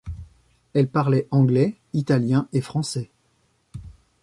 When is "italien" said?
1.93-2.47